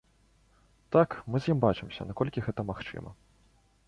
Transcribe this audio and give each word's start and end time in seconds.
Так, 0.95 1.09
мы 1.33 1.41
з 1.43 1.53
ім 1.53 1.59
бачымся, 1.65 2.05
наколькі 2.13 2.43
гэта 2.47 2.65
магчыма. 2.71 3.13